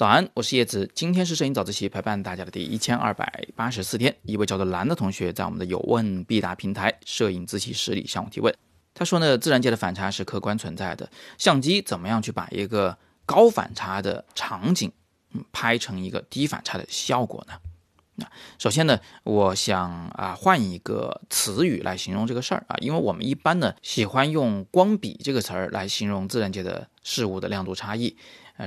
[0.00, 0.90] 早安，我是叶子。
[0.94, 4.16] 今天是摄影早自习陪伴大家的第一千二百八十四天。
[4.22, 8.54] 一位叫做蓝的同学在我们的有问必答平台摄影自习室里向我提问。
[8.94, 12.96] 他说呢，自然界的反差是客观存在的，相机怎么样去把一个
[13.26, 14.90] 高反差的场景，
[15.34, 17.52] 嗯，拍成一个低反差的效果呢？
[18.14, 18.26] 那
[18.58, 28.16] 首先呢，我想啊，换一个词语来形容这个事儿啊，因为我们一般呢喜欢用光比这个词儿来形容自然界的事物的亮度差异。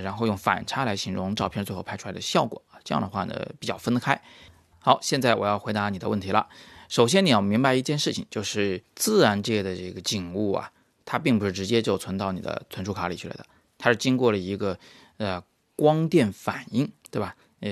[0.02, 4.22] 然后用反差来形容照片最后拍出来的效果，这样的话呢比较分得开。
[4.80, 6.48] 好，现在我要回答你的问题了。
[6.90, 10.72] 首先你要明白一件事情，就是自然界的这个景物啊，
[11.06, 13.46] 它并不是直接就存到你的存储卡里去了的，
[13.78, 14.78] 它是经过了一个
[15.18, 15.42] 呃
[15.76, 17.36] 光电反应，对吧？
[17.62, 17.72] 呃，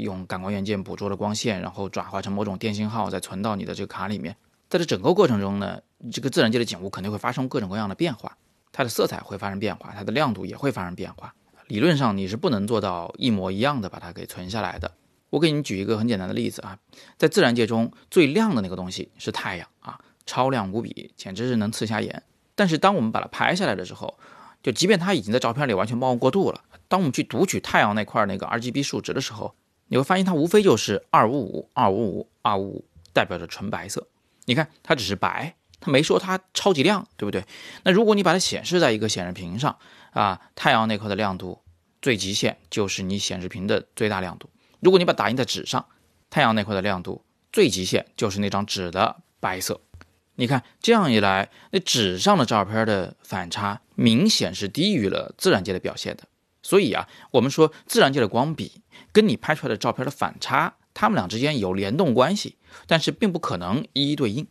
[0.00, 4.36] 用感光元件捕捉了光线，然后转化成某种电信号，再存到你的这个卡里面。
[4.68, 8.36] 在这整个过程中呢，这个自然界的景物肯定会发生各种各样的变化，
[8.72, 11.32] 它的色彩会发生变化，它的亮度也会发生变化。
[11.70, 14.90] 理论上你是不能做到一模一样的把它给存下来的。
[15.30, 16.76] 我给你举一个很简单的例子啊，
[17.16, 22.24] 在自然界中最亮的那个东西是太阳啊，超亮无比，简直是能刺瞎眼。
[22.56, 24.18] 但是当我们把它拍下来的时候，
[24.64, 29.54] 就即便它已经在照片里完全曝光过度了，当我们去读取太阳那块那个 RGB 数值的时候，
[29.86, 34.08] 你会发现它无非就是二五五、二五五、二五五，代表着纯白色。
[34.46, 37.44] 你看它只是白，它没说它超级亮，对不对？
[37.84, 39.78] 那如果你把它显示在一个显示屏上，
[40.12, 41.62] 啊，太阳那块的亮度
[42.02, 44.50] 最极限就是你显示屏的最大亮度。
[44.80, 45.86] 如果你把打印在纸上，
[46.28, 49.80] 太阳那块的亮度最极限就是那张纸的白色。
[50.36, 56.24] 你看这样一来，那纸上的照片的反差明显是低于了自然界的表现的。
[56.62, 64.46] 所以啊，我们说自然界的光比跟你拍出来的照片的反差，它们俩之间有联动关系，但是并不可能一一对应。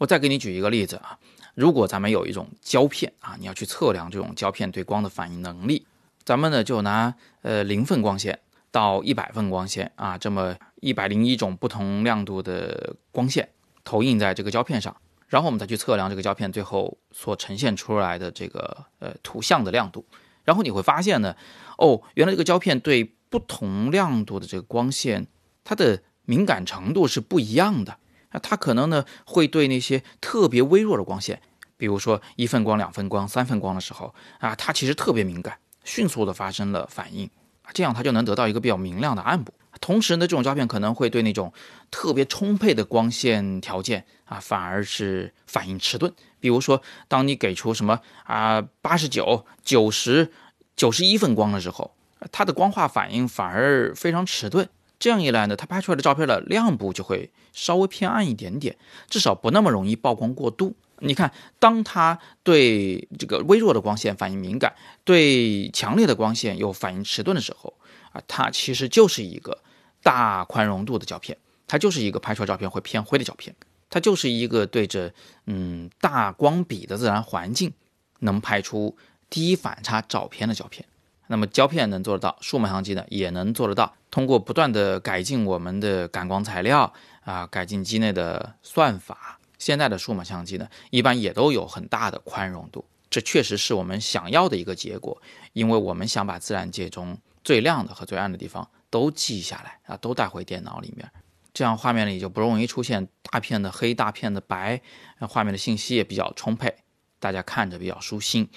[0.00, 1.18] 我再给你举一个例子啊。
[1.54, 5.86] 如果咱们有一种胶片啊，你要去测量这种胶片对光的反应能力，
[6.24, 8.38] 咱们呢就拿呃零份光线
[8.70, 13.50] 到一百份光线啊，这么一百零一种不同亮度的光线
[13.84, 14.96] 投影在这个胶片上，
[15.28, 20.06] 然后我们再去测量这个胶片最后所呈现出来的这个呃图像的亮度，
[20.44, 21.36] 然后你会发现呢，
[21.76, 25.26] 哦，原来这个胶片对不同亮度的这个光线，
[25.62, 27.98] 它的敏感程度是不一样的。
[28.32, 31.40] 那它可能呢会对那些特别微弱的光线，
[31.76, 37.28] 比如说一份光、两份光、三份光的时候啊，它其实特别敏感，迅速的发生了反应，
[37.72, 39.52] 这样它就能得到一个比较明亮的暗部。
[39.80, 41.52] 同时呢，这种胶片可能会对那种
[41.90, 46.12] 特别充沛的光线条件啊，反而是反应迟钝。
[46.38, 50.32] 比如说，当你给出什么啊八十九、九十、
[50.76, 51.94] 九十一份光的时候，
[52.32, 54.68] 它的光化反应反而非常迟钝。
[55.00, 58.76] 这样一来呢，它拍出来的照片的亮部就会稍微偏暗一点点，
[59.08, 60.76] 至少不那么容易曝光过度。
[61.02, 67.72] 你看，当它对这个微弱的光线反应敏感，对强烈的光线又反应迟钝的时候
[68.12, 69.58] 啊，它其实就是一个
[70.02, 73.56] 大宽容度的胶片，它就是一个拍出来照片会偏灰的胶片，
[73.88, 75.10] 它就是一个对着
[75.46, 77.72] 嗯大光比的自然环境
[78.18, 78.94] 能拍出
[79.30, 80.84] 低反差照片的胶片。
[81.30, 83.94] 那么胶片能做得到，数码相机呢也能做得到。
[84.10, 86.92] 通过不断的改进我们的感光材料
[87.22, 92.84] 啊，改进机内的算法，现在的数码相机呢一般也都有很大的宽容度。
[93.08, 101.08] 这确实是我们想要的一个结果，因为我们想把自然界中最亮的和最暗的地方都记下来啊，都带回电脑里面，
[101.54, 104.82] 这样画面里就不容易出现大片的黑、大片的白，
[105.20, 106.74] 画面的信息也比较充沛，
[107.20, 108.50] 大家看着比较舒心。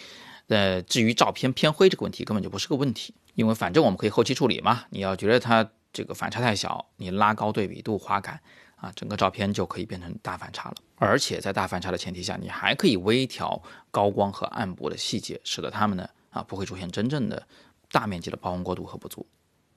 [0.47, 4.83] 呃，至于照片偏灰这个问题，根本就不是个问题，因为反正我们可以后期处理嘛。
[4.89, 8.39] 你要觉得它这个反差太小，你拉高对比度、滑感
[8.75, 10.75] 啊，整个照片就可以变成大反差了。
[10.97, 17.45] 而且在大反差的前提下，你还可以微调高光和暗部的细节，使得它们呢啊不会出现真正的
[17.91, 19.25] 大面积的曝光过度和不足。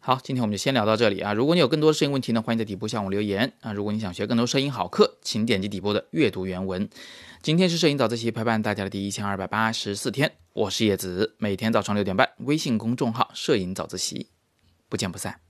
[0.06, 1.32] 好，今天我们就先聊到这里啊。
[1.32, 3.72] 如果你有更多的摄影问题呢，欢迎在底部向我留言啊。
[3.72, 6.88] 如果你想学更多摄影好课，请点击底部的阅读原文。
[7.42, 14.28] 今天是摄影早自习陪伴大家的第一千二百八十四天，我是叶子，每天早上六点半，微信公众号“摄影早自习”，
[14.88, 15.40] 不见不散。